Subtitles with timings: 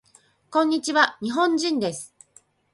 [0.49, 1.19] こんにちわ。
[1.21, 2.15] 日本人です。